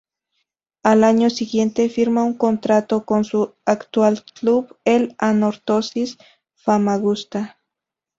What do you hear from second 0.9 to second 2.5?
año siguiente firma un